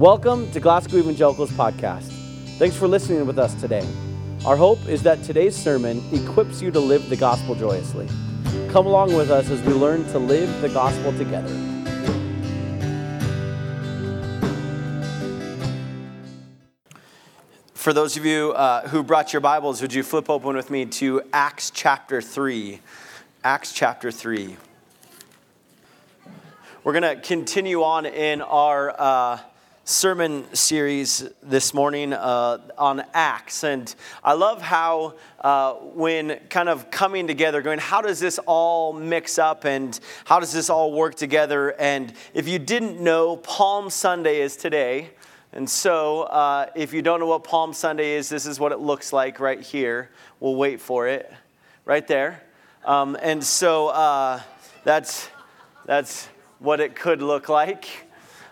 [0.00, 2.06] Welcome to Glasgow Evangelicals Podcast.
[2.56, 3.86] Thanks for listening with us today.
[4.46, 8.08] Our hope is that today's sermon equips you to live the gospel joyously.
[8.70, 11.50] Come along with us as we learn to live the gospel together.
[17.74, 20.86] For those of you uh, who brought your Bibles, would you flip open with me
[20.86, 22.80] to Acts chapter 3?
[23.44, 24.56] Acts chapter 3.
[26.84, 29.38] We're going to continue on in our uh,
[29.90, 33.64] sermon series this morning uh, on Acts.
[33.64, 38.92] And I love how, uh, when kind of coming together, going, how does this all
[38.92, 41.70] mix up and how does this all work together?
[41.80, 45.10] And if you didn't know, Palm Sunday is today.
[45.52, 48.78] And so, uh, if you don't know what Palm Sunday is, this is what it
[48.78, 50.10] looks like right here.
[50.38, 51.32] We'll wait for it,
[51.84, 52.44] right there.
[52.84, 54.40] Um, and so, uh,
[54.84, 55.28] that's
[55.84, 56.28] that's
[56.60, 58.06] what it could look like.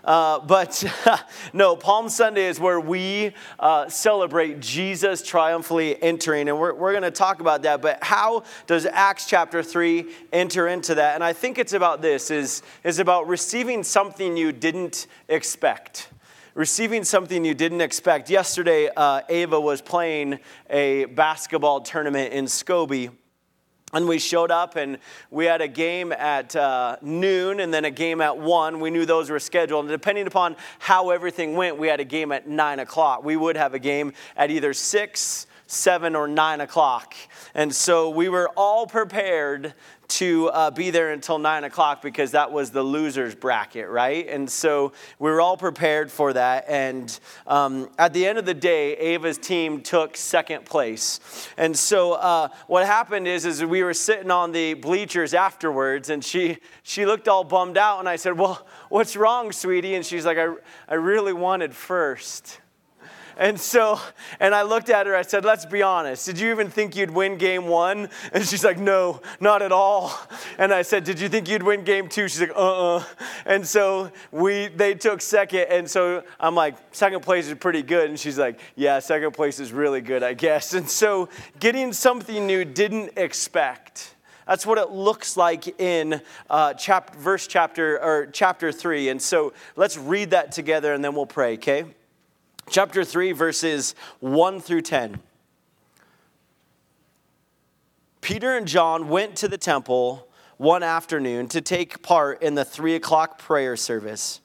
[0.09, 0.83] Uh, but
[1.53, 7.03] no, Palm Sunday is where we uh, celebrate Jesus triumphantly entering, and we're, we're going
[7.03, 7.79] to talk about that.
[7.79, 11.13] But how does Acts chapter 3 enter into that?
[11.13, 16.09] And I think it's about this, is, is about receiving something you didn't expect
[16.55, 18.29] receiving something you didn't expect.
[18.29, 20.39] Yesterday, uh, Ava was playing
[20.69, 23.11] a basketball tournament in Scobey.
[23.91, 24.99] And we showed up and
[25.31, 28.79] we had a game at uh, noon and then a game at 1.
[28.79, 29.85] We knew those were scheduled.
[29.85, 33.23] And depending upon how everything went, we had a game at 9 o'clock.
[33.23, 37.15] We would have a game at either 6, 7, or 9 o'clock.
[37.55, 39.73] And so we were all prepared
[40.09, 44.27] to uh, be there until nine o'clock because that was the losers bracket, right?
[44.27, 46.65] And so we were all prepared for that.
[46.67, 51.19] And um, at the end of the day, Ava's team took second place.
[51.57, 56.23] And so uh, what happened is, is we were sitting on the bleachers afterwards, and
[56.23, 60.25] she she looked all bummed out, and I said, "Well, what's wrong, sweetie?" And she's
[60.25, 60.53] like, "I
[60.87, 62.59] I really wanted first.
[63.39, 63.97] And so,
[64.41, 66.25] and I looked at her, I said, let's be honest.
[66.25, 68.09] Did you even think you'd win game one?
[68.33, 70.11] And she's like, no, not at all.
[70.57, 72.27] And I said, did you think you'd win game two?
[72.27, 73.01] She's like, uh-uh.
[73.45, 75.67] And so we, they took second.
[75.69, 78.09] And so I'm like, second place is pretty good.
[78.09, 80.73] And she's like, yeah, second place is really good, I guess.
[80.73, 81.29] And so
[81.61, 84.15] getting something new didn't expect.
[84.47, 89.07] That's what it looks like in uh, chapter, verse chapter or chapter three.
[89.07, 91.85] And so let's read that together and then we'll pray, okay?
[92.69, 95.19] Chapter 3, verses 1 through 10.
[98.21, 102.93] Peter and John went to the temple one afternoon to take part in the three
[102.93, 104.41] o'clock prayer service.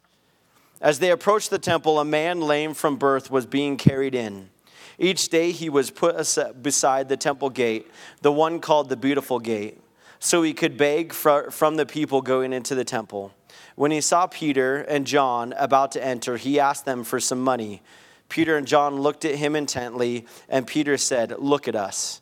[0.81, 4.51] As they approached the temple, a man lame from birth was being carried in.
[4.99, 6.17] Each day he was put
[6.63, 7.91] beside the temple gate,
[8.23, 9.81] the one called the Beautiful Gate,
[10.21, 13.35] so he could beg from the people going into the temple.
[13.75, 17.83] When he saw Peter and John about to enter, he asked them for some money.
[18.29, 22.21] Peter and John looked at him intently, and Peter said, Look at us.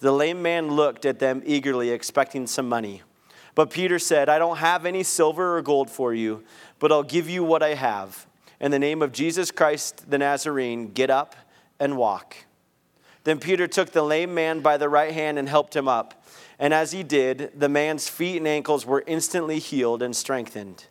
[0.00, 3.02] The lame man looked at them eagerly, expecting some money.
[3.54, 6.42] But Peter said, I don't have any silver or gold for you,
[6.78, 8.26] but I'll give you what I have.
[8.60, 11.36] In the name of Jesus Christ the Nazarene, get up
[11.78, 12.36] and walk.
[13.24, 16.24] Then Peter took the lame man by the right hand and helped him up.
[16.58, 20.86] And as he did, the man's feet and ankles were instantly healed and strengthened.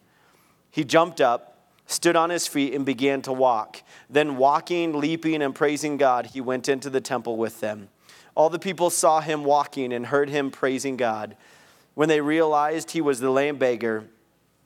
[0.71, 1.52] He jumped up
[1.85, 3.83] stood on his feet, and began to walk.
[4.09, 7.89] Then, walking, leaping, and praising God, he went into the temple with them.
[8.35, 11.35] All the people saw him walking and heard him praising God.
[11.93, 14.05] When they realized he was the lame beggar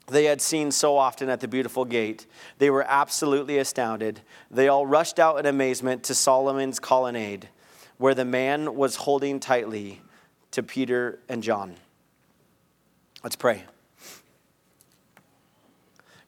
[0.08, 2.26] they had seen so often at the beautiful gate,
[2.60, 4.22] they were absolutely astounded.
[4.50, 7.50] They all rushed out in amazement to Solomon's colonnade,
[7.98, 10.02] where the man was holding tightly
[10.52, 11.76] to Peter and John.
[13.22, 13.64] Let's pray.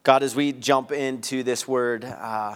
[0.10, 2.56] God, as we jump into this word, uh,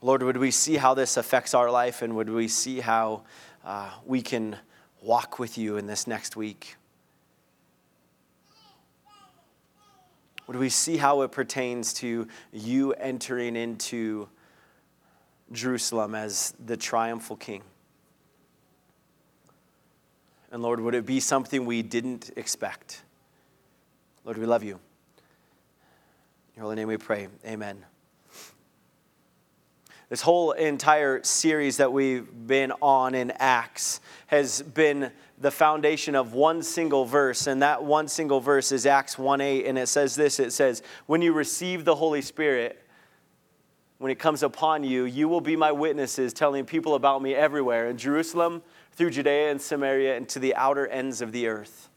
[0.00, 3.22] Lord, would we see how this affects our life and would we see how
[3.64, 4.56] uh, we can
[5.02, 6.74] walk with you in this next week?
[10.48, 14.28] Would we see how it pertains to you entering into
[15.52, 17.62] Jerusalem as the triumphal king?
[20.50, 23.01] And Lord, would it be something we didn't expect?
[24.24, 24.74] Lord, we love you.
[24.74, 27.28] In your holy name we pray.
[27.44, 27.84] Amen.
[30.08, 36.34] This whole entire series that we've been on in Acts has been the foundation of
[36.34, 40.14] one single verse, and that one single verse is Acts 1 8, and it says
[40.14, 42.80] this it says, When you receive the Holy Spirit,
[43.98, 47.88] when it comes upon you, you will be my witnesses, telling people about me everywhere
[47.88, 51.88] in Jerusalem, through Judea and Samaria, and to the outer ends of the earth.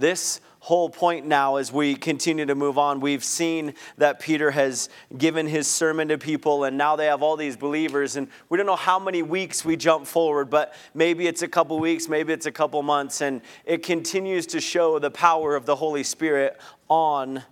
[0.00, 3.00] This whole point now as we continue to move on.
[3.00, 4.88] We've seen that Peter has
[5.18, 8.16] given his sermon to people, and now they have all these believers.
[8.16, 11.78] And we don't know how many weeks we jump forward, but maybe it's a couple
[11.78, 15.76] weeks, maybe it's a couple months, and it continues to show the power of the
[15.76, 16.58] Holy Spirit
[16.88, 17.42] on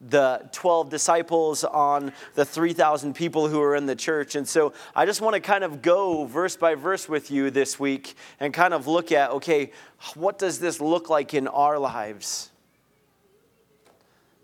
[0.00, 4.34] the 12 disciples on the 3,000 people who are in the church.
[4.34, 7.80] And so I just want to kind of go verse by verse with you this
[7.80, 9.72] week and kind of look at okay,
[10.14, 12.50] what does this look like in our lives?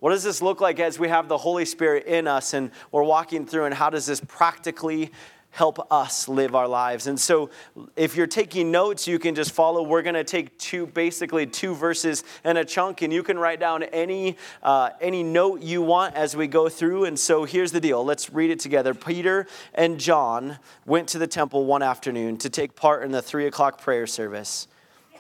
[0.03, 3.05] What does this look like as we have the Holy Spirit in us and we're
[3.05, 5.13] walking through, and how does this practically
[5.53, 7.07] help us live our lives.
[7.07, 7.51] And so,
[7.95, 9.83] if you're taking notes, you can just follow.
[9.83, 13.61] We're going to take two, basically two verses and a chunk, and you can write
[13.61, 17.05] down any uh, any note you want as we go through.
[17.05, 18.05] And so, here's the deal.
[18.05, 18.95] Let's read it together.
[18.95, 23.47] Peter and John went to the temple one afternoon to take part in the three
[23.47, 24.69] o'clock prayer service.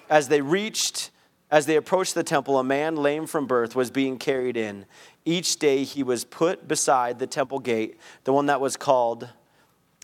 [0.08, 1.10] As they reached,
[1.50, 4.86] as they approached the temple, a man lame from birth was being carried in.
[5.26, 9.28] Each day he was put beside the temple gate, the one that was called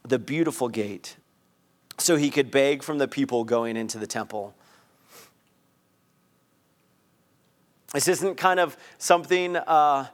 [0.08, 1.16] the beautiful gate
[1.98, 4.54] so he could beg from the people going into the temple.
[7.92, 10.06] This isn't kind of something uh,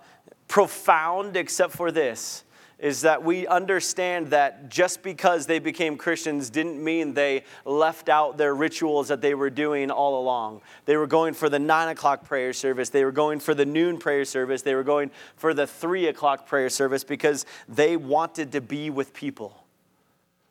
[0.48, 2.44] profound, except for this
[2.78, 8.36] is that we understand that just because they became Christians didn't mean they left out
[8.36, 10.60] their rituals that they were doing all along.
[10.84, 13.96] They were going for the nine o'clock prayer service, they were going for the noon
[13.96, 18.60] prayer service, they were going for the three o'clock prayer service because they wanted to
[18.60, 19.63] be with people.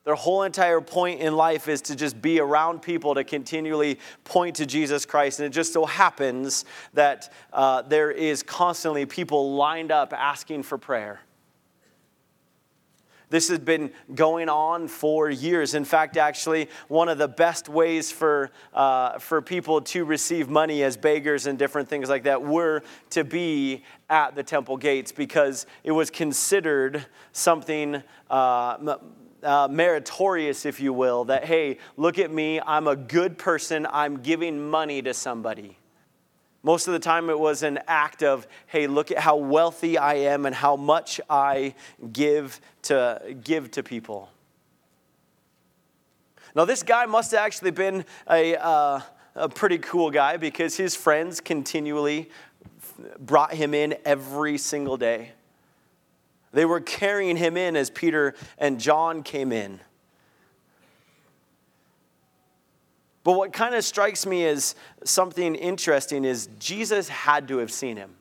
[0.04, 4.58] Their whole entire point in life is to just be around people to continually point
[4.58, 5.40] to Jesus Christ.
[5.40, 10.78] And it just so happens that uh, there is constantly people lined up asking for
[10.78, 11.22] prayer.
[13.30, 15.74] This has been going on for years.
[15.74, 20.84] In fact, actually, one of the best ways for, uh, for people to receive money
[20.84, 25.66] as beggars and different things like that were to be at the temple gates because
[25.84, 28.04] it was considered something.
[28.30, 28.98] Uh,
[29.44, 34.22] uh, meritorious, if you will, that, hey, look at me, I'm a good person, I'm
[34.22, 35.78] giving money to somebody.
[36.64, 40.14] Most of the time, it was an act of, hey, look at how wealthy I
[40.14, 41.76] am and how much I
[42.14, 44.30] give to, give to people.
[46.56, 49.02] Now, this guy must have actually been a, uh,
[49.36, 52.30] a pretty cool guy because his friends continually
[53.20, 55.34] brought him in every single day.
[56.54, 59.80] They were carrying him in as Peter and John came in.
[63.24, 67.98] But what kind of strikes me as something interesting is Jesus had to have seen
[67.98, 68.16] him.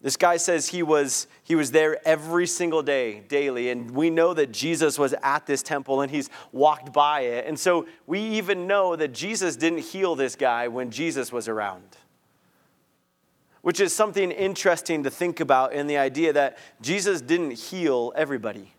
[0.00, 3.70] This guy says he was, he was there every single day, daily.
[3.70, 7.46] And we know that Jesus was at this temple and he's walked by it.
[7.46, 11.82] And so we even know that Jesus didn't heal this guy when Jesus was around
[13.68, 18.72] which is something interesting to think about in the idea that Jesus didn't heal everybody.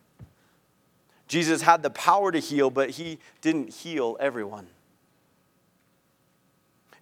[1.27, 4.65] Jesus had the power to heal, but he didn't heal everyone.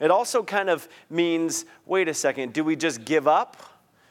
[0.01, 3.55] It also kind of means wait a second, do we just give up?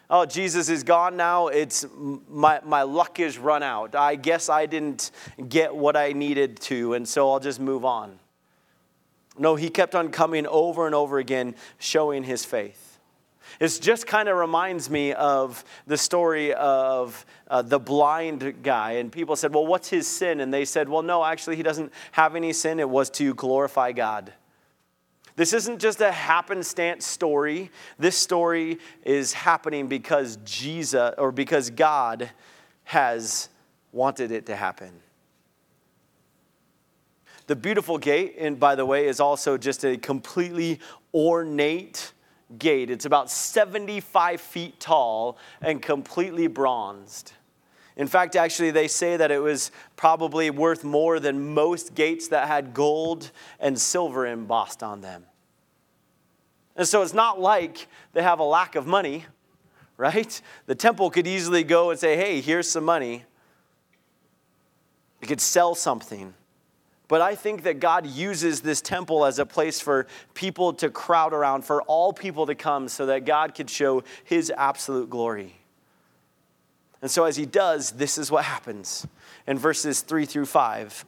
[0.09, 1.49] Oh, Jesus is gone now.
[1.49, 1.85] It's
[2.31, 3.95] my, my luck is run out.
[3.95, 5.11] I guess I didn't
[5.51, 8.19] get what I needed to, and so I'll just move on.
[9.39, 12.86] No, he kept on coming over and over again, showing his faith.
[13.61, 18.93] It just kind of reminds me of the story of uh, the blind guy.
[18.93, 20.41] And people said, Well, what's his sin?
[20.41, 22.81] And they said, Well, no, actually, he doesn't have any sin.
[22.81, 24.33] It was to glorify God.
[25.37, 27.71] This isn't just a happenstance story.
[27.99, 32.31] This story is happening because Jesus or because God
[32.85, 33.51] has
[33.93, 34.93] wanted it to happen.
[37.47, 40.81] The beautiful gate, and by the way, is also just a completely
[41.15, 42.13] ornate
[42.59, 42.91] gate.
[42.91, 47.33] It's about 75 feet tall and completely bronzed.
[47.97, 52.47] In fact, actually, they say that it was probably worth more than most gates that
[52.47, 55.25] had gold and silver embossed on them.
[56.77, 59.25] And so it's not like they have a lack of money,
[59.97, 60.41] right?
[60.67, 63.25] The temple could easily go and say, hey, here's some money.
[65.23, 66.35] It could sell something.
[67.09, 71.33] But I think that God uses this temple as a place for people to crowd
[71.33, 75.55] around, for all people to come, so that God could show his absolute glory.
[77.01, 79.07] And so, as he does, this is what happens.
[79.47, 81.05] In verses 3 through 5,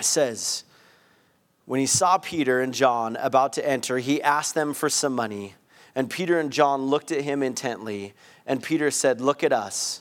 [0.00, 0.64] it says,
[1.66, 5.54] When he saw Peter and John about to enter, he asked them for some money.
[5.94, 8.14] And Peter and John looked at him intently.
[8.46, 10.00] And Peter said, Look at us.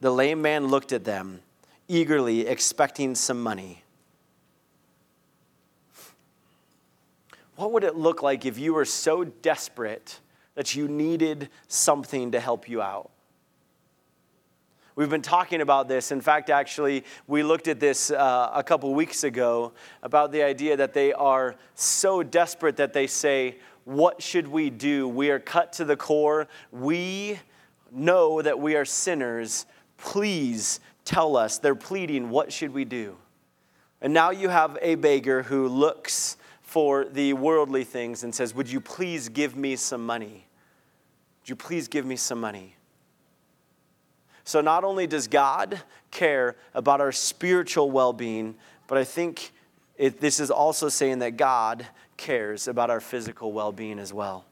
[0.00, 1.40] The lame man looked at them
[1.88, 3.82] eagerly expecting some money.
[7.58, 10.20] what would it look like if you were so desperate
[10.54, 13.10] that you needed something to help you out?
[14.94, 16.12] We've been talking about this.
[16.12, 19.72] In fact, actually, we looked at this uh, a couple weeks ago
[20.04, 25.08] about the idea that they are so desperate that they say, What should we do?
[25.08, 26.46] We are cut to the core.
[26.70, 27.40] We
[27.90, 29.66] know that we are sinners.
[29.96, 30.78] Please
[31.08, 31.58] tell us.
[31.58, 33.16] They're pleading, What should we do?
[34.00, 38.70] And now you have a beggar who looks for the worldly things and says, Would
[38.70, 40.46] you please give me some money?
[41.40, 42.76] Would you please give me some money?
[44.44, 48.54] So, not only does God care about our spiritual well being,
[48.86, 49.52] but I think
[49.96, 51.86] it, this is also saying that God
[52.18, 54.44] cares about our physical well being as well.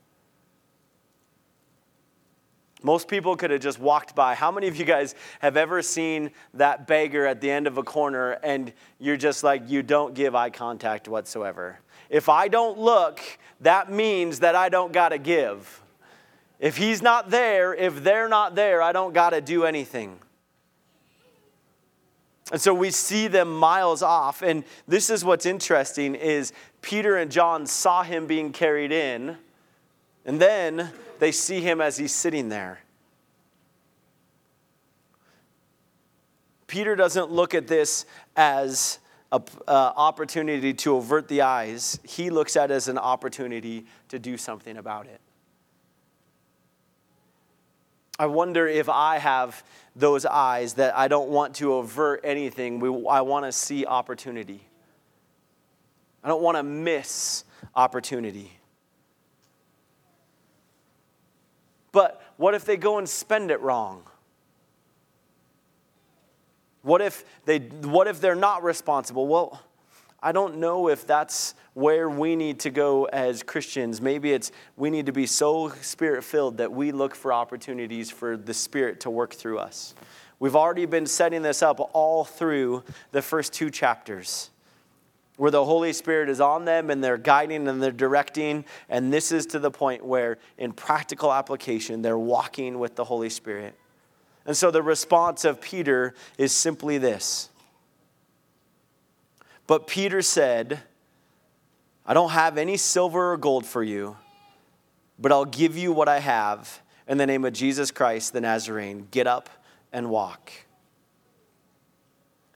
[2.87, 4.37] Most people could have just walked by.
[4.37, 7.83] How many of you guys have ever seen that beggar at the end of a
[7.83, 11.81] corner and you're just like, you don't give eye contact whatsoever?
[12.11, 13.19] If I don't look,
[13.63, 15.83] that means that I don't got to give.
[16.61, 20.21] If he's not there, if they're not there, I don't got to do anything.
[22.53, 26.53] And so we see them miles off and this is what's interesting is
[26.83, 29.39] Peter and John saw him being carried in
[30.25, 32.81] and then they see him as he's sitting there.
[36.67, 38.07] Peter doesn't look at this
[38.37, 38.99] as
[39.33, 41.99] an uh, opportunity to avert the eyes.
[42.05, 45.21] He looks at it as an opportunity to do something about it.
[48.19, 49.63] I wonder if I have
[49.95, 52.83] those eyes that I don't want to avert anything.
[53.09, 54.61] I want to see opportunity.
[56.25, 57.45] I don't want to miss
[57.75, 58.53] opportunity.
[61.97, 64.03] But what if they go and spend it wrong?
[66.83, 69.27] What if, they, what if they're not responsible?
[69.27, 69.63] Well,
[70.23, 74.03] I don't know if that's where we need to go as Christians.
[74.03, 78.37] Maybe it's we need to be so spirit filled that we look for opportunities for
[78.37, 79.95] the Spirit to work through us.
[80.39, 84.51] We've already been setting this up all through the first two chapters
[85.37, 88.65] where the Holy Spirit is on them and they're guiding and they're directing.
[88.89, 93.31] And this is to the point where, in practical application, they're walking with the Holy
[93.31, 93.75] Spirit.
[94.47, 97.51] And so the response of Peter is simply this
[99.67, 100.81] but Peter said,
[102.05, 104.17] I don't have any silver or gold for you,
[105.19, 109.09] but I'll give you what I have in the name of Jesus Christ the Nazarene.
[109.11, 109.49] Get up
[109.93, 110.53] and walk.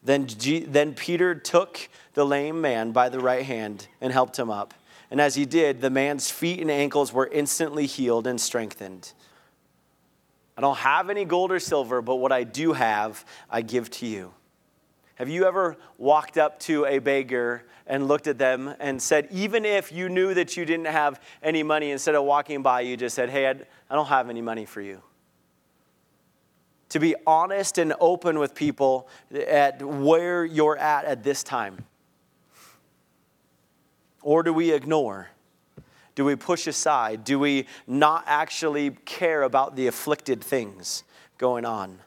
[0.03, 1.89] Then, G- then Peter took
[2.21, 4.75] the lame man by the right hand and helped him up.
[5.11, 9.15] And as he did, the man's feet and ankles were instantly healed and strengthened.
[10.55, 14.07] I don't have any gold or silver, but what I do have, I give to
[14.07, 14.35] you.
[15.15, 19.65] Have you ever walked up to a beggar and looked at them and said, even
[19.65, 23.17] if you knew that you didn't have any money, instead of walking by, you just
[23.17, 25.01] said, hey, I don't have any money for you?
[26.91, 31.87] To be honest and open with people at where you're at at this time.
[34.31, 35.31] Or do we ignore?
[36.15, 37.25] Do we push aside?
[37.25, 41.03] Do we not actually care about the afflicted things
[41.37, 41.99] going on?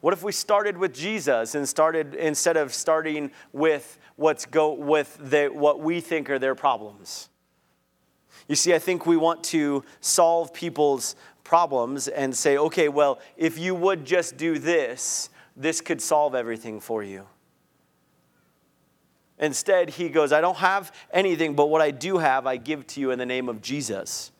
[0.00, 5.18] What if we started with Jesus and started instead of starting with what's go with
[5.20, 7.30] the, what we think are their problems?
[8.46, 13.58] You see, I think we want to solve people's problems and say, okay, well, if
[13.58, 17.26] you would just do this, this could solve everything for you.
[19.38, 23.00] Instead, he goes, I don't have anything, but what I do have, I give to
[23.00, 24.32] you in the name of Jesus.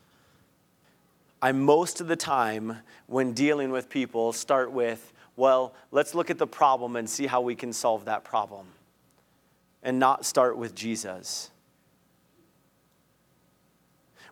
[1.42, 6.38] I most of the time, when dealing with people, start with, well, let's look at
[6.38, 8.66] the problem and see how we can solve that problem
[9.82, 11.50] and not start with Jesus.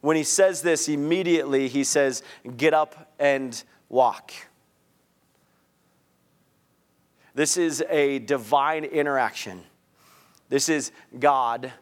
[0.00, 2.23] When he says this, immediately he says,
[2.56, 4.33] Get up and walk.
[7.35, 9.62] This is a divine interaction.
[10.54, 11.73] This is God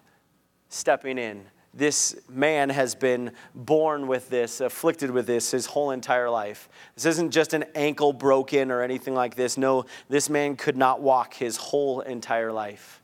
[0.71, 6.31] stepping in this man has been born with this, afflicted with this his whole entire
[6.31, 6.71] life.
[6.95, 9.59] This isn't just an ankle broken or anything like this.
[9.59, 13.03] No, this man could not walk his whole entire life.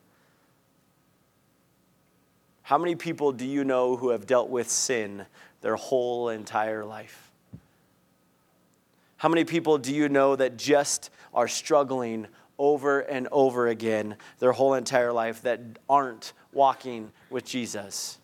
[2.62, 5.26] How many people do you know who have dealt with sin
[5.60, 7.30] their whole entire life?
[9.18, 12.26] How many people do you know that just are struggling
[12.58, 18.18] over and over again their whole entire life that aren't walking with Jesus?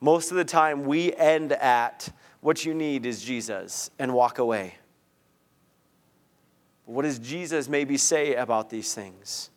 [0.00, 2.10] Most of the time, we end at
[2.40, 4.76] what you need is Jesus and walk away.
[6.86, 9.50] What does Jesus maybe say about these things?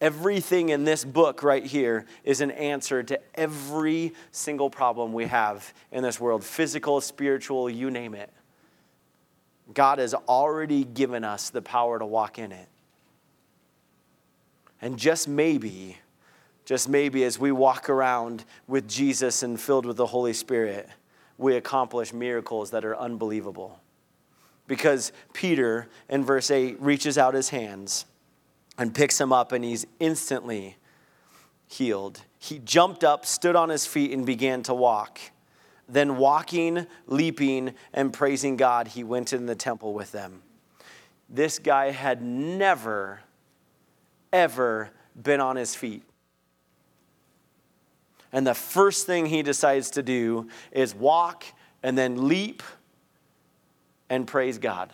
[0.00, 5.74] Everything in this book right here is an answer to every single problem we have
[5.92, 8.30] in this world physical, spiritual, you name it.
[9.74, 12.68] God has already given us the power to walk in it.
[14.80, 15.98] And just maybe,
[16.64, 20.88] just maybe as we walk around with Jesus and filled with the Holy Spirit,
[21.36, 23.80] we accomplish miracles that are unbelievable.
[24.66, 28.04] Because Peter, in verse 8, reaches out his hands
[28.76, 30.76] and picks him up, and he's instantly
[31.66, 32.22] healed.
[32.38, 35.18] He jumped up, stood on his feet, and began to walk.
[35.88, 40.42] Then, walking, leaping, and praising God, he went in the temple with them.
[41.28, 43.20] This guy had never,
[44.32, 44.90] ever
[45.20, 46.02] been on his feet.
[48.32, 51.44] And the first thing he decides to do is walk
[51.82, 52.62] and then leap
[54.10, 54.92] and praise God.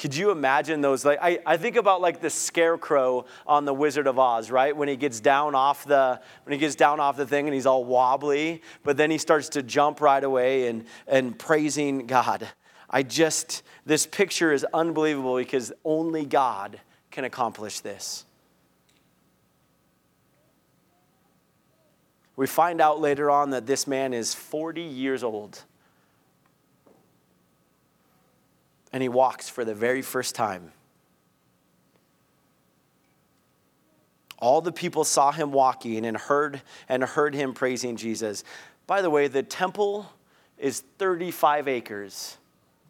[0.00, 1.04] Could you imagine those?
[1.04, 4.74] Like, I, I think about like the scarecrow on the Wizard of Oz, right?
[4.74, 7.66] When he gets down off the when he gets down off the thing and he's
[7.66, 12.48] all wobbly, but then he starts to jump right away and and praising God.
[12.88, 16.80] I just this picture is unbelievable because only God
[17.10, 18.24] can accomplish this.
[22.36, 25.62] We find out later on that this man is 40 years old.
[28.92, 30.72] And he walks for the very first time.
[34.38, 38.42] All the people saw him walking and heard and heard him praising Jesus.
[38.86, 40.10] By the way, the temple
[40.56, 42.38] is 35 acres.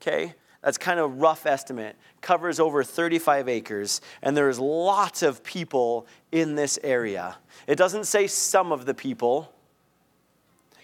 [0.00, 0.34] Okay?
[0.62, 1.96] That's kind of rough estimate.
[2.20, 7.36] Covers over 35 acres and there's lots of people in this area.
[7.66, 9.52] It doesn't say some of the people.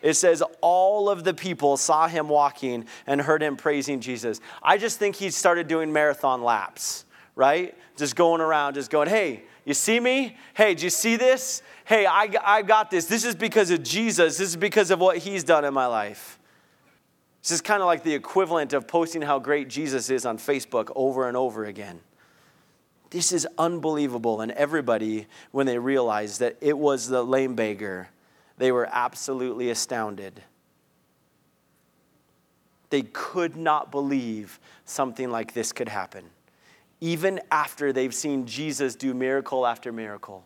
[0.07, 4.41] It says, all of the people saw him walking and heard him praising Jesus.
[4.63, 7.77] I just think he started doing marathon laps, right?
[7.97, 10.37] Just going around, just going, hey, you see me?
[10.55, 11.61] Hey, do you see this?
[11.85, 13.07] Hey, I, I got this.
[13.07, 14.39] This is because of Jesus.
[14.39, 16.39] This is because of what he's done in my life.
[17.43, 20.93] This is kind of like the equivalent of posting how great Jesus is on Facebook
[20.95, 21.99] over and over again.
[23.11, 24.41] This is unbelievable.
[24.41, 28.11] And everybody, when they realized that it was the lame beggar,
[28.59, 30.43] they were absolutely astounded.
[32.91, 36.25] They could not believe something like this could happen,
[37.01, 40.45] even after they've seen Jesus do miracle after miracle.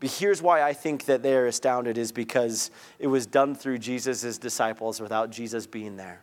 [0.00, 4.36] But here's why I think that they're astounded is because it was done through Jesus'
[4.36, 6.20] disciples without Jesus being there.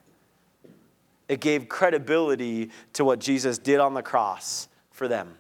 [1.27, 5.35] It gave credibility to what Jesus did on the cross for them.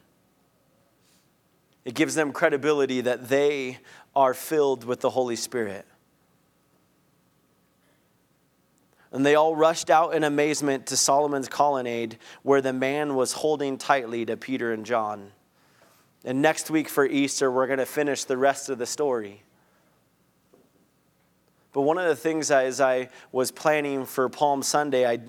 [1.83, 3.79] It gives them credibility that they
[4.15, 5.85] are filled with the Holy Spirit.
[9.11, 13.77] And they all rushed out in amazement to Solomon's colonnade, where the man was holding
[13.77, 15.31] tightly to Peter and John.
[16.23, 19.43] And next week for Easter, we're going to finish the rest of the story.
[21.73, 25.19] But one of the things as I was planning for Palm Sunday, I,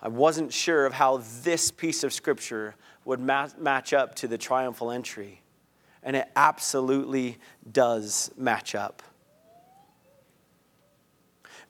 [0.00, 4.90] I wasn't sure of how this piece of scripture would match up to the triumphal
[4.90, 5.42] entry
[6.08, 7.36] and it absolutely
[7.70, 9.02] does match up.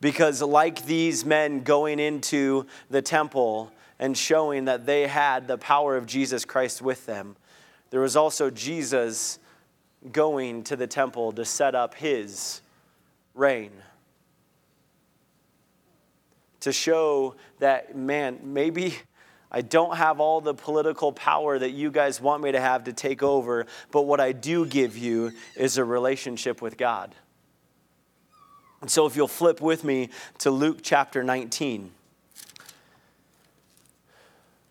[0.01, 5.97] Because, like these men going into the temple and showing that they had the power
[5.97, 7.35] of Jesus Christ with them,
[7.91, 9.41] there was also Jesus
[10.13, 12.61] going to the temple to set up his
[13.35, 13.73] reign.
[16.61, 18.95] To show that, man, maybe
[19.51, 22.93] I don't have all the political power that you guys want me to have to
[22.93, 27.15] take over, but what I do give you is a relationship with God.
[28.81, 31.91] And so if you'll flip with me to Luke chapter 19.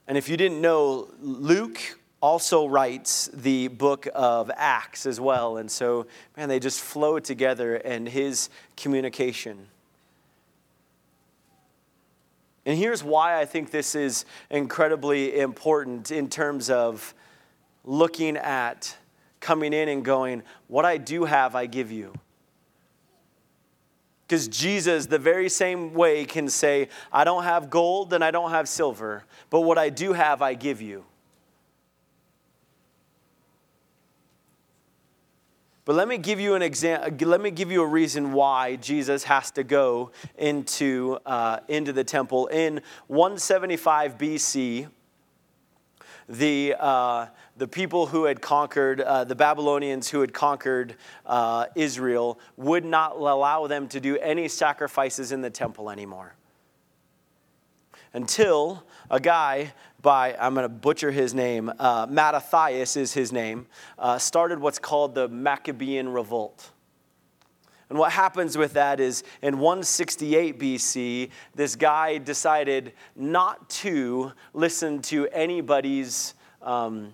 [0.08, 5.58] And if you didn't know, Luke also writes the book of Acts as well.
[5.58, 9.68] And so, man, they just flow together and his communication.
[12.68, 17.16] And here's why I think this is incredibly important in terms of
[17.86, 18.98] looking at
[19.40, 22.12] coming in and going, What I do have, I give you.
[24.28, 28.52] Because Jesus, the very same way, can say, I don't have gold and I don't
[28.52, 31.06] have silver, but what I do have, I give you.
[35.88, 37.30] But let me give you an example.
[37.30, 42.04] Let me give you a reason why Jesus has to go into, uh, into the
[42.04, 42.48] temple.
[42.48, 44.90] In 175 BC,
[46.28, 52.38] the, uh, the people who had conquered, uh, the Babylonians who had conquered uh, Israel,
[52.58, 56.36] would not allow them to do any sacrifices in the temple anymore.
[58.14, 63.68] until a guy by, I'm going to butcher his name, uh, Mattathias is his name,
[63.98, 66.72] uh, started what's called the Maccabean Revolt.
[67.90, 75.02] And what happens with that is in 168 BC, this guy decided not to listen
[75.04, 76.34] to anybody's.
[76.62, 77.14] Um,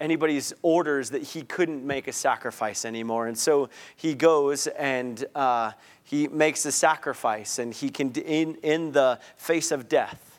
[0.00, 3.26] anybody's orders that he couldn't make a sacrifice anymore.
[3.26, 5.72] And so he goes and uh,
[6.04, 10.29] he makes a sacrifice, and he can, in, in the face of death,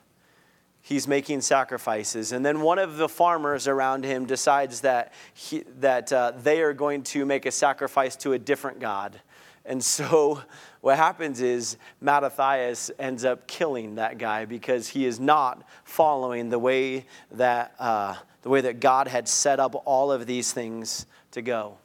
[0.92, 2.34] he's making sacrifices.
[2.34, 6.74] And then one of the farmers around him decides that, he, that uh, they are
[6.74, 9.22] going to make a sacrifice to a different God.
[9.66, 10.42] And so
[10.82, 16.60] what happens is Mattathias ends up killing that guy because he is not following the
[16.60, 21.42] way that, uh, the way that God had set up all of these things to
[21.42, 21.78] go.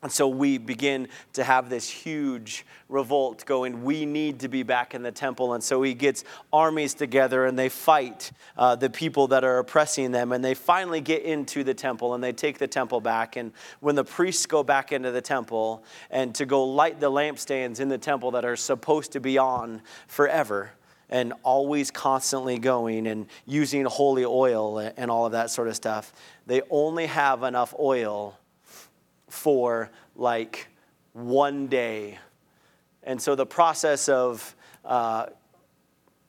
[0.00, 3.82] And so we begin to have this huge revolt going.
[3.82, 5.54] We need to be back in the temple.
[5.54, 10.12] And so he gets armies together and they fight uh, the people that are oppressing
[10.12, 10.30] them.
[10.30, 13.34] And they finally get into the temple and they take the temple back.
[13.34, 15.82] And when the priests go back into the temple
[16.12, 19.82] and to go light the lampstands in the temple that are supposed to be on
[20.06, 20.70] forever,
[21.10, 26.12] and always constantly going and using holy oil and all of that sort of stuff,
[26.46, 28.38] they only have enough oil
[29.28, 30.68] for like
[31.12, 32.18] one day.
[33.02, 35.26] And so the process of uh,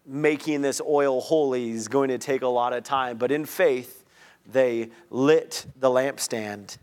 [0.05, 3.17] making this oil holy is going to take a lot of time.
[3.17, 4.03] But in faith,
[4.51, 6.77] they lit the lampstand.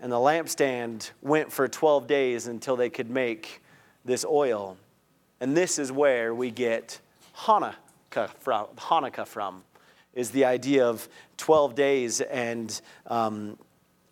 [0.00, 3.62] And the lampstand went for 12 days until they could make
[4.04, 4.76] this oil.
[5.40, 7.00] And this is where we get
[7.36, 8.66] Hanukkah from.
[8.76, 9.62] Hanukkah from
[10.14, 13.56] is the idea of 12 days and um,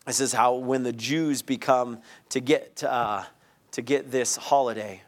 [0.07, 3.25] this is how when the Jews become to get, uh,
[3.73, 5.03] to get this holiday.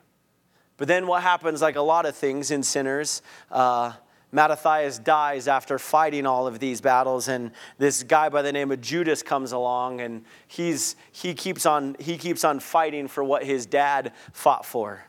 [0.77, 3.93] But then what happens, like a lot of things in sinners, uh,
[4.33, 8.81] Mattathias dies after fighting all of these battles, and this guy by the name of
[8.81, 13.67] Judas comes along, and he's, he, keeps on, he keeps on fighting for what his
[13.67, 15.05] dad fought for.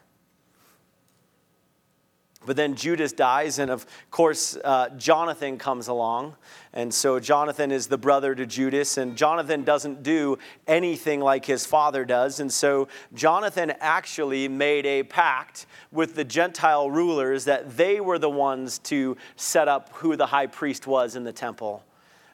[2.45, 6.36] But then Judas dies, and of course, uh, Jonathan comes along.
[6.73, 11.65] And so Jonathan is the brother to Judas, and Jonathan doesn't do anything like his
[11.65, 12.39] father does.
[12.39, 18.29] And so Jonathan actually made a pact with the Gentile rulers that they were the
[18.29, 21.84] ones to set up who the high priest was in the temple.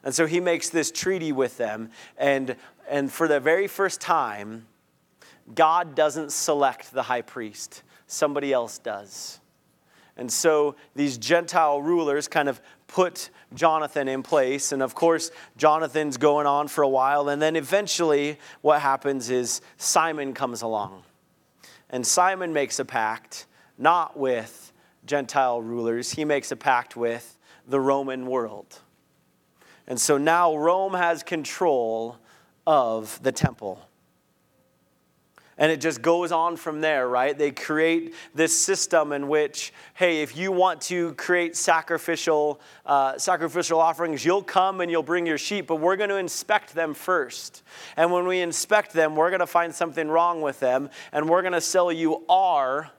[0.02, 1.90] And so he makes this treaty with them.
[2.16, 2.56] And,
[2.88, 4.66] and for the very first time,
[5.54, 9.39] God doesn't select the high priest, somebody else does.
[10.16, 14.72] And so these Gentile rulers kind of put Jonathan in place.
[14.72, 17.28] And of course, Jonathan's going on for a while.
[17.28, 21.04] And then eventually, what happens is Simon comes along.
[21.88, 23.46] And Simon makes a pact,
[23.78, 24.72] not with
[25.06, 28.78] Gentile rulers, he makes a pact with the Roman world.
[29.86, 32.18] And so now Rome has control
[32.66, 33.80] of the temple.
[35.60, 37.36] And it just goes on from there, right?
[37.36, 43.78] They create this system in which, hey, if you want to create sacrificial, uh, sacrificial
[43.78, 47.62] offerings, you'll come and you'll bring your sheep, but we're going to inspect them first.
[47.98, 51.42] And when we inspect them, we're going to find something wrong with them, and we're
[51.42, 52.90] going to sell you our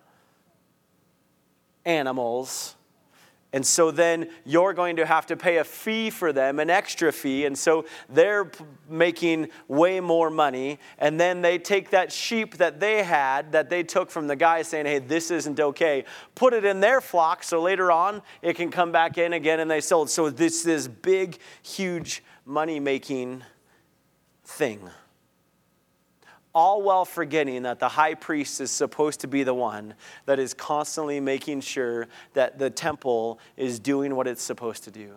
[1.83, 2.75] animals
[3.53, 7.11] and so then you're going to have to pay a fee for them, an extra
[7.11, 7.45] fee.
[7.45, 8.49] And so they're
[8.89, 10.79] making way more money.
[10.97, 14.61] And then they take that sheep that they had, that they took from the guy
[14.61, 18.71] saying, hey, this isn't okay, put it in their flock so later on it can
[18.71, 20.09] come back in again and they sold.
[20.09, 23.43] So this is big, huge money making
[24.45, 24.89] thing
[26.53, 29.93] all while forgetting that the high priest is supposed to be the one
[30.25, 35.13] that is constantly making sure that the temple is doing what it's supposed to do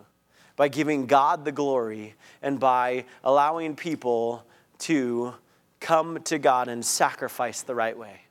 [0.55, 4.45] by giving God the glory and by allowing people
[4.79, 5.33] to
[5.79, 8.21] come to God and sacrifice the right way.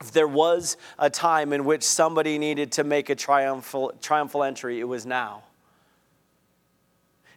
[0.00, 4.78] If there was a time in which somebody needed to make a triumphal, triumphal entry,
[4.80, 5.44] it was now.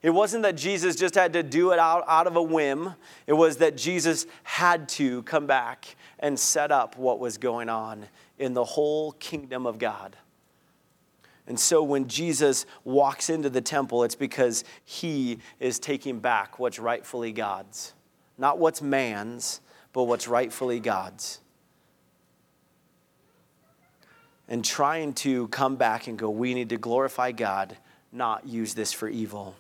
[0.02, 2.96] It wasn't that Jesus just had to do it out, out of a whim,
[3.28, 8.08] it was that Jesus had to come back and set up what was going on
[8.40, 10.16] in the whole kingdom of God.
[11.48, 16.80] And so when Jesus walks into the temple, it's because he is taking back what's
[16.80, 17.94] rightfully God's.
[18.38, 19.62] Not what's man's,
[19.94, 21.40] but what's rightfully God's.
[24.48, 27.78] And trying to come back and go, we need to glorify God,
[28.12, 29.56] not use this for evil.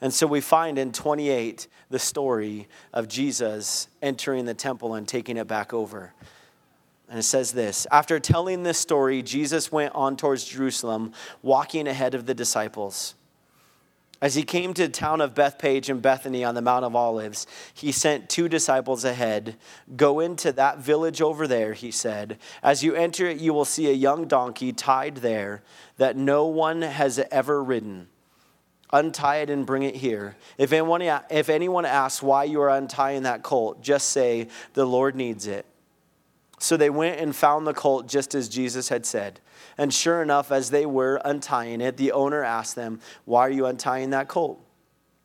[0.00, 5.36] And so we find in 28 the story of Jesus entering the temple and taking
[5.36, 6.12] it back over.
[7.08, 12.14] And it says this After telling this story, Jesus went on towards Jerusalem, walking ahead
[12.14, 13.14] of the disciples.
[14.22, 17.46] As he came to the town of Bethphage and Bethany on the Mount of Olives,
[17.74, 19.56] he sent two disciples ahead.
[19.94, 22.38] Go into that village over there, he said.
[22.62, 25.62] As you enter it, you will see a young donkey tied there
[25.98, 28.08] that no one has ever ridden.
[28.92, 30.36] Untie it and bring it here.
[30.58, 35.16] If anyone, if anyone asks why you are untying that colt, just say, The Lord
[35.16, 35.66] needs it.
[36.58, 39.40] So they went and found the colt just as Jesus had said.
[39.76, 43.66] And sure enough, as they were untying it, the owner asked them, Why are you
[43.66, 44.62] untying that colt?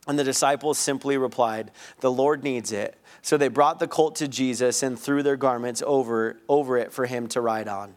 [0.08, 2.98] And the disciples simply replied, The Lord needs it.
[3.22, 7.06] So they brought the colt to Jesus and threw their garments over, over it for
[7.06, 7.96] him to ride on.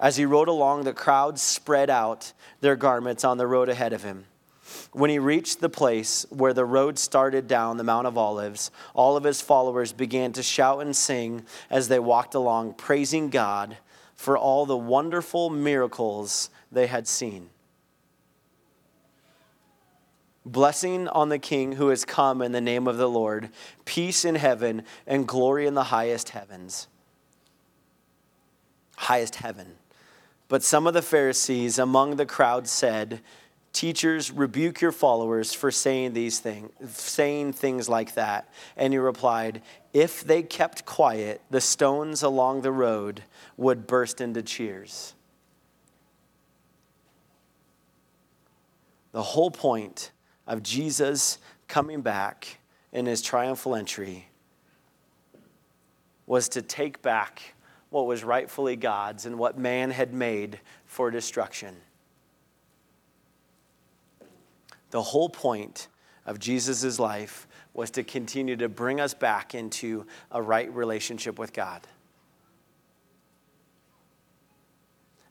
[0.00, 4.02] As he rode along, the crowd spread out their garments on the road ahead of
[4.02, 4.24] him.
[4.92, 9.16] When he reached the place where the road started down the Mount of Olives, all
[9.16, 13.76] of his followers began to shout and sing as they walked along, praising God
[14.14, 17.50] for all the wonderful miracles they had seen.
[20.46, 23.50] Blessing on the King who has come in the name of the Lord,
[23.84, 26.86] peace in heaven and glory in the highest heavens.
[28.96, 29.76] Highest heaven.
[30.48, 33.20] But some of the Pharisees among the crowd said,
[33.74, 38.48] Teachers, rebuke your followers for saying these things, saying things like that.
[38.76, 43.24] And he replied, If they kept quiet, the stones along the road
[43.56, 45.14] would burst into cheers.
[49.10, 50.12] The whole point
[50.46, 52.60] of Jesus coming back
[52.92, 54.28] in his triumphal entry
[56.26, 57.54] was to take back
[57.90, 61.74] what was rightfully God's and what man had made for destruction.
[64.94, 65.88] The whole point
[66.24, 71.52] of Jesus' life was to continue to bring us back into a right relationship with
[71.52, 71.84] God.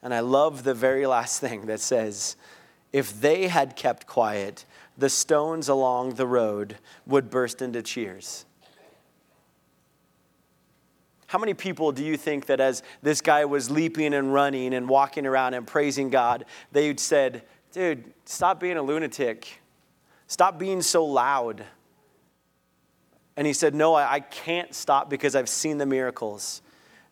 [0.02, 2.36] And I love the very last thing that says,
[2.91, 4.65] if they had kept quiet,
[4.97, 6.76] the stones along the road
[7.08, 8.45] would burst into cheers.
[11.28, 14.89] How many people do you think that as this guy was leaping and running and
[14.89, 19.59] walking around and praising God, they'd said, dude, stop being a lunatic.
[20.27, 21.65] Stop being so loud.
[23.36, 26.62] And he said, No, I, can't stop because I've seen the miracles.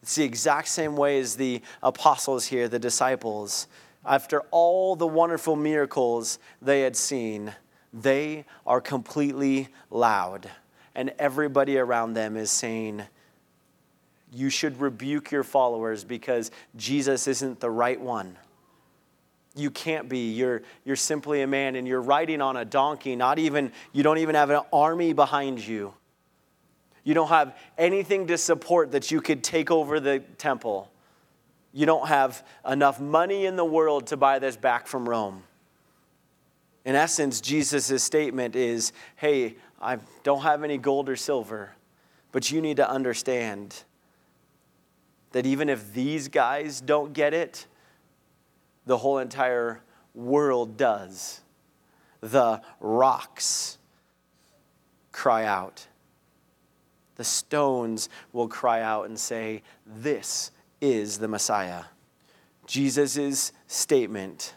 [0.01, 3.67] It's the exact same way as the apostles here, the disciples.
[4.05, 7.53] After all the wonderful miracles they had seen,
[7.93, 10.49] they are completely loud.
[10.95, 13.03] And everybody around them is saying,
[14.31, 18.37] You should rebuke your followers because Jesus isn't the right one.
[19.55, 20.31] You can't be.
[20.31, 23.15] You're, you're simply a man and you're riding on a donkey.
[23.15, 25.93] Not even, you don't even have an army behind you.
[27.03, 30.91] You don't have anything to support that you could take over the temple.
[31.73, 35.43] You don't have enough money in the world to buy this back from Rome.
[36.85, 41.71] In essence, Jesus' statement is hey, I don't have any gold or silver,
[42.31, 43.83] but you need to understand
[45.31, 47.65] that even if these guys don't get it,
[48.85, 49.81] the whole entire
[50.13, 51.41] world does.
[52.21, 53.77] The rocks
[55.11, 55.87] cry out.
[57.15, 61.83] The stones will cry out and say, This is the Messiah.
[62.65, 64.55] Jesus' statement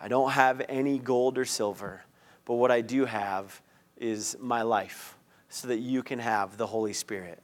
[0.00, 2.04] I don't have any gold or silver,
[2.44, 3.62] but what I do have
[3.96, 5.16] is my life,
[5.48, 7.42] so that you can have the Holy Spirit,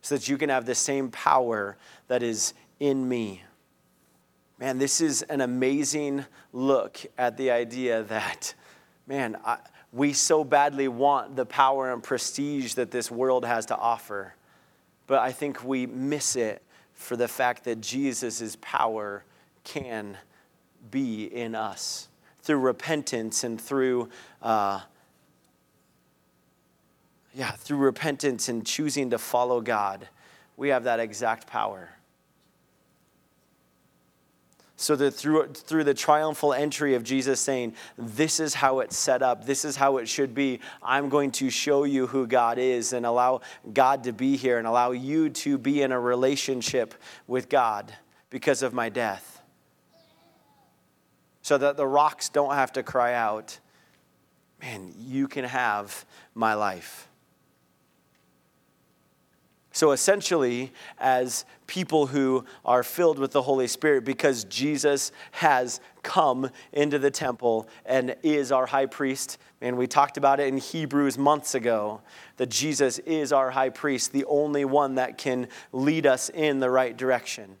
[0.00, 1.76] so that you can have the same power
[2.08, 3.42] that is in me.
[4.60, 8.52] Man, this is an amazing look at the idea that,
[9.06, 9.56] man, I,
[9.90, 14.34] we so badly want the power and prestige that this world has to offer.
[15.06, 19.24] But I think we miss it for the fact that Jesus' power
[19.64, 20.18] can
[20.90, 22.08] be in us
[22.42, 24.10] through repentance and through,
[24.42, 24.80] uh,
[27.32, 30.06] yeah, through repentance and choosing to follow God.
[30.58, 31.88] We have that exact power
[34.80, 39.22] so that through, through the triumphal entry of Jesus saying, This is how it's set
[39.22, 42.94] up, this is how it should be, I'm going to show you who God is
[42.94, 43.42] and allow
[43.74, 46.94] God to be here and allow you to be in a relationship
[47.26, 47.92] with God
[48.30, 49.42] because of my death.
[51.42, 53.58] So that the rocks don't have to cry out,
[54.62, 57.09] Man, you can have my life.
[59.80, 66.50] So essentially, as people who are filled with the Holy Spirit, because Jesus has come
[66.70, 71.16] into the temple and is our high priest, and we talked about it in Hebrews
[71.16, 72.02] months ago
[72.36, 76.68] that Jesus is our high priest, the only one that can lead us in the
[76.68, 77.56] right direction.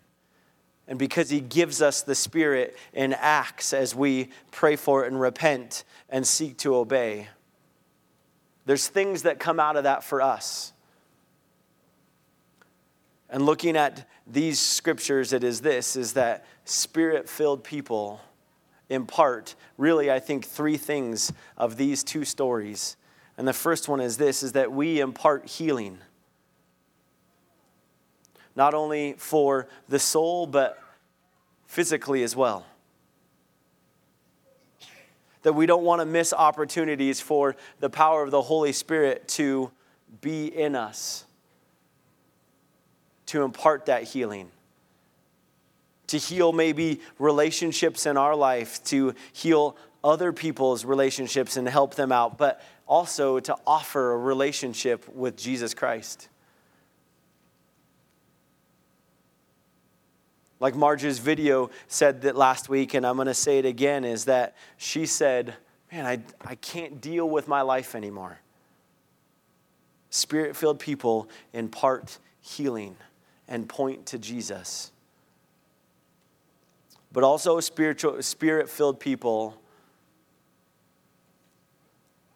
[0.86, 5.18] And because he gives us the Spirit in Acts as we pray for it and
[5.18, 7.28] repent and seek to obey,
[8.66, 10.74] there's things that come out of that for us.
[13.40, 18.20] And looking at these scriptures, it is this is that spirit filled people
[18.90, 22.98] impart really, I think, three things of these two stories.
[23.38, 26.00] And the first one is this is that we impart healing.
[28.54, 30.78] Not only for the soul, but
[31.66, 32.66] physically as well.
[35.44, 39.70] That we don't want to miss opportunities for the power of the Holy Spirit to
[40.20, 41.24] be in us
[43.30, 44.50] to impart that healing.
[46.08, 52.10] To heal maybe relationships in our life, to heal other people's relationships and help them
[52.10, 56.28] out, but also to offer a relationship with Jesus Christ.
[60.58, 64.24] Like Marge's video said that last week, and I'm going to say it again, is
[64.24, 65.54] that she said,
[65.92, 68.38] Man, I, I can't deal with my life anymore.
[70.10, 72.96] Spirit filled people impart healing
[73.50, 74.92] and point to Jesus.
[77.12, 79.60] But also, spiritual, spirit filled people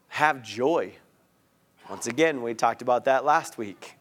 [0.09, 0.93] have joy.
[1.89, 3.95] Once again, we talked about that last week.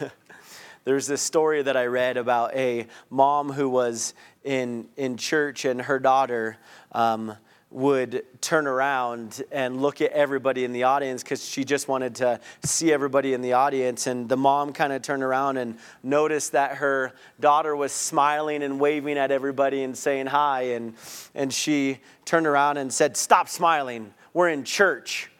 [0.84, 5.82] There's this story that I read about a mom who was in, in church and
[5.82, 6.56] her daughter.
[6.90, 7.36] Um,
[7.70, 12.40] would turn around and look at everybody in the audience because she just wanted to
[12.64, 14.06] see everybody in the audience.
[14.06, 18.80] And the mom kind of turned around and noticed that her daughter was smiling and
[18.80, 20.62] waving at everybody and saying hi.
[20.62, 20.94] And,
[21.34, 24.14] and she turned around and said, Stop smiling.
[24.32, 25.30] We're in church.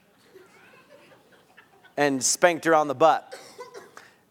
[1.96, 3.34] And spanked her on the butt.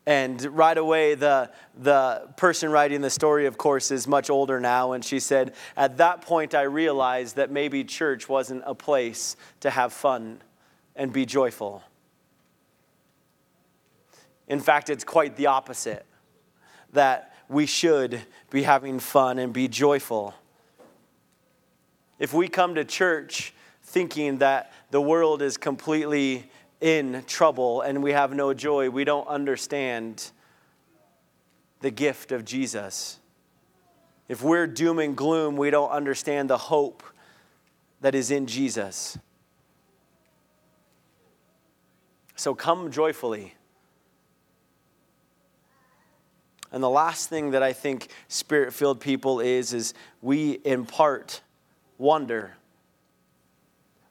[0.05, 4.93] And right away, the, the person writing the story, of course, is much older now.
[4.93, 9.69] And she said, At that point, I realized that maybe church wasn't a place to
[9.69, 10.41] have fun
[10.95, 11.83] and be joyful.
[14.47, 16.05] In fact, it's quite the opposite
[16.93, 20.33] that we should be having fun and be joyful.
[22.19, 26.49] If we come to church thinking that the world is completely
[26.81, 30.31] in trouble and we have no joy, we don't understand
[31.81, 33.19] the gift of Jesus.
[34.27, 37.03] If we're doom and gloom, we don't understand the hope
[38.01, 39.17] that is in Jesus.
[42.35, 43.55] So come joyfully.
[46.71, 51.41] And the last thing that I think spirit filled people is, is we impart
[51.97, 52.53] wonder.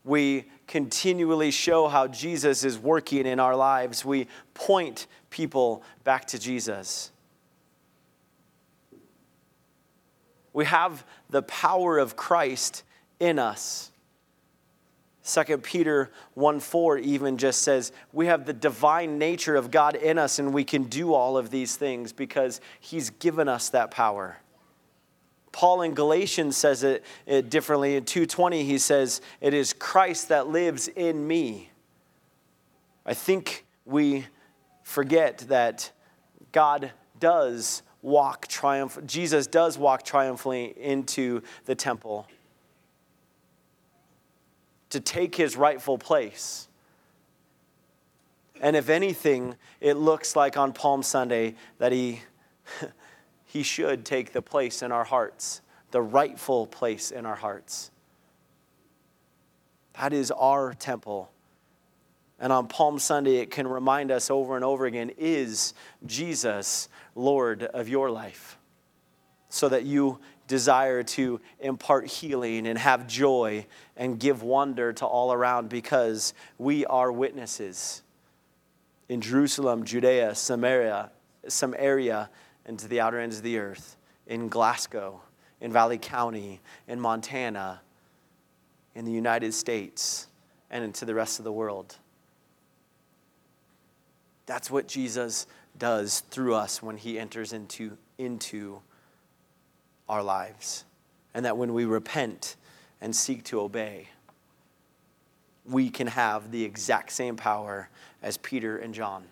[0.04, 4.04] We continually show how Jesus is working in our lives.
[4.04, 7.12] We point people back to Jesus.
[10.56, 12.82] We have the power of Christ
[13.20, 13.92] in us.
[15.22, 20.16] 2 Peter 1 4 even just says, We have the divine nature of God in
[20.16, 24.38] us, and we can do all of these things because He's given us that power.
[25.52, 27.96] Paul in Galatians says it, it differently.
[27.96, 31.70] In 2:20 he says, "It is Christ that lives in me."
[33.04, 34.26] I think we
[34.84, 35.90] forget that
[36.52, 42.28] God does walk triumph Jesus does walk triumphantly into the temple
[44.90, 46.68] to take his rightful place.
[48.60, 52.20] And if anything, it looks like on Palm Sunday that he
[53.44, 57.90] he should take the place in our hearts, the rightful place in our hearts.
[60.00, 61.32] That is our temple.
[62.38, 65.72] And on Palm Sunday, it can remind us over and over again is
[66.04, 68.58] Jesus Lord of your life?
[69.48, 75.32] So that you desire to impart healing and have joy and give wonder to all
[75.32, 78.02] around because we are witnesses
[79.08, 81.10] in Jerusalem, Judea, Samaria,
[81.48, 82.28] Samaria,
[82.64, 83.96] and to the outer ends of the earth,
[84.26, 85.20] in Glasgow,
[85.60, 87.80] in Valley County, in Montana,
[88.94, 90.26] in the United States,
[90.70, 91.96] and into the rest of the world.
[94.46, 95.46] That's what Jesus
[95.78, 98.80] does through us when he enters into, into
[100.08, 100.84] our lives.
[101.34, 102.56] And that when we repent
[103.00, 104.08] and seek to obey,
[105.64, 107.88] we can have the exact same power
[108.22, 109.24] as Peter and John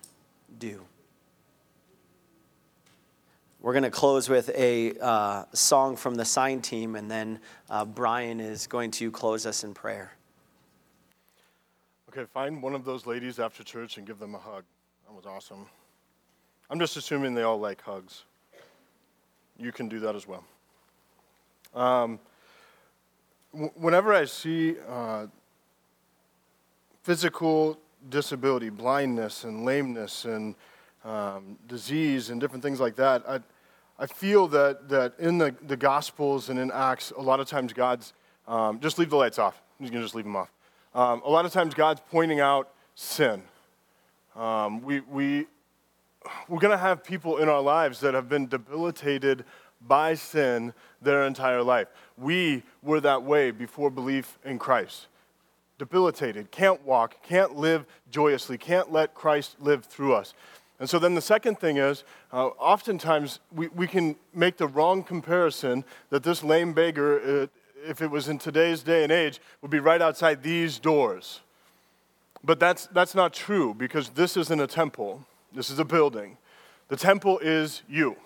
[0.59, 0.83] do.
[3.65, 7.41] we're going to close with a uh, song from the sign team, and then
[7.71, 10.13] uh, Brian is going to close us in prayer.
[12.11, 14.65] Okay, find one of those ladies after church and give them a hug.
[15.15, 15.67] That was awesome.
[16.69, 18.25] I'm just assuming they all like hugs.
[19.57, 20.43] You can do that as well.
[21.73, 22.19] Um,
[23.53, 25.27] w- whenever I see uh,
[27.05, 27.79] physical
[28.11, 30.57] disability, blindness and lameness and
[31.05, 33.39] um, disease and different things like that, I,
[34.01, 37.73] I feel that, that in the, the Gospels and in Acts, a lot of times
[37.73, 38.15] God's,
[38.49, 39.63] um, just leave the lights off.
[39.79, 40.51] You can just leave them off.
[40.93, 43.45] Um, a lot of times God's pointing out sin.
[44.37, 45.47] Um, we, we,
[46.49, 49.45] we're going to have people in our lives that have been debilitated
[49.87, 50.73] by sin
[51.03, 51.89] their entire life.
[52.17, 55.07] We were that way before belief in Christ.
[55.79, 60.35] Debilitated, can't walk, can't live joyously, can't let Christ live through us.
[60.81, 65.03] And so then the second thing is, uh, oftentimes we, we can make the wrong
[65.03, 67.47] comparison that this lame beggar, uh,
[67.89, 71.41] if it was in today's day and age, would be right outside these doors.
[72.45, 75.25] But that's, that's not true because this isn't a temple,
[75.55, 76.37] this is a building.
[76.89, 78.17] The temple is you.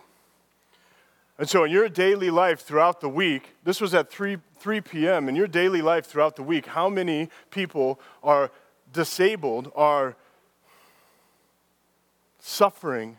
[1.38, 5.28] And so, in your daily life throughout the week, this was at 3, 3 p.m.,
[5.28, 8.50] in your daily life throughout the week, how many people are
[8.92, 10.16] disabled, are
[12.40, 13.18] suffering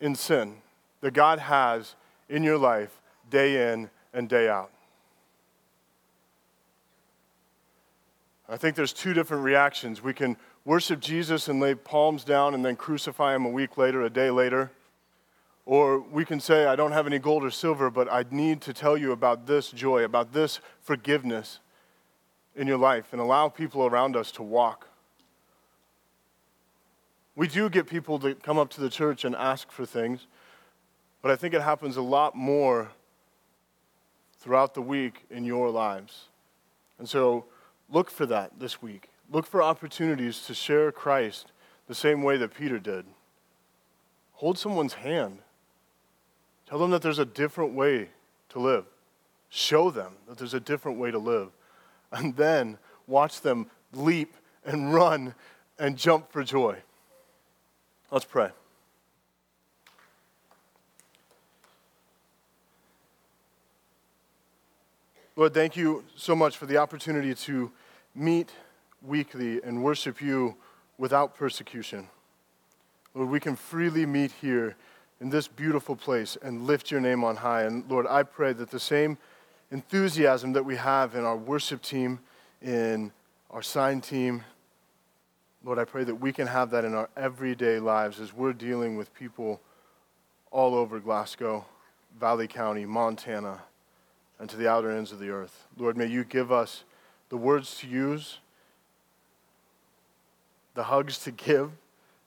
[0.00, 0.56] in sin
[1.00, 1.94] that God has
[2.28, 3.00] in your life
[3.30, 4.70] day in and day out?
[8.48, 10.02] I think there's two different reactions.
[10.02, 14.02] We can worship Jesus and lay palms down and then crucify him a week later,
[14.02, 14.70] a day later
[15.66, 18.74] or we can say, I don't have any gold or silver, but I need to
[18.74, 21.60] tell you about this joy, about this forgiveness
[22.54, 24.88] in your life, and allow people around us to walk.
[27.34, 30.26] We do get people to come up to the church and ask for things,
[31.22, 32.92] but I think it happens a lot more
[34.38, 36.28] throughout the week in your lives.
[36.98, 37.46] And so
[37.90, 39.10] look for that this week.
[39.30, 41.52] Look for opportunities to share Christ
[41.86, 43.04] the same way that Peter did.
[44.34, 45.38] Hold someone's hand.
[46.68, 48.08] Tell them that there's a different way
[48.50, 48.84] to live.
[49.48, 51.50] Show them that there's a different way to live.
[52.10, 55.34] And then watch them leap and run
[55.78, 56.78] and jump for joy.
[58.10, 58.50] Let's pray.
[65.36, 67.72] Lord, thank you so much for the opportunity to
[68.14, 68.52] meet
[69.02, 70.54] weekly and worship you
[70.96, 72.08] without persecution.
[73.14, 74.76] Lord, we can freely meet here
[75.20, 77.64] in this beautiful place and lift your name on high.
[77.64, 79.18] And Lord, I pray that the same
[79.72, 82.20] enthusiasm that we have in our worship team,
[82.62, 83.10] in
[83.50, 84.44] our sign team,
[85.64, 88.96] Lord, I pray that we can have that in our everyday lives as we're dealing
[88.96, 89.60] with people
[90.52, 91.64] all over Glasgow,
[92.20, 93.62] Valley County, Montana,
[94.38, 95.66] and to the outer ends of the earth.
[95.76, 96.84] Lord, may you give us
[97.28, 98.38] the words to use,
[100.74, 101.70] the hugs to give,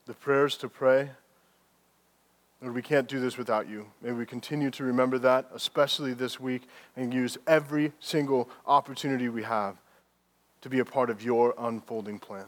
[0.05, 1.11] the prayers to pray.
[2.61, 3.87] Lord, we can't do this without you.
[4.01, 6.63] May we continue to remember that, especially this week,
[6.95, 9.75] and use every single opportunity we have
[10.61, 12.45] to be a part of your unfolding plan.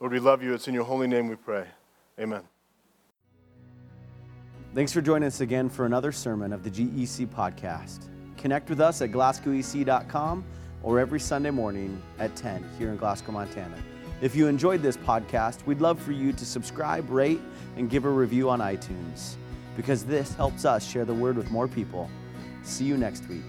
[0.00, 0.52] Lord, we love you.
[0.52, 1.66] It's in your holy name we pray.
[2.18, 2.42] Amen.
[4.74, 8.11] Thanks for joining us again for another sermon of the GEC podcast.
[8.42, 10.44] Connect with us at glasgowec.com
[10.82, 13.76] or every Sunday morning at 10 here in Glasgow, Montana.
[14.20, 17.40] If you enjoyed this podcast, we'd love for you to subscribe, rate,
[17.76, 19.36] and give a review on iTunes
[19.76, 22.10] because this helps us share the word with more people.
[22.64, 23.44] See you next week.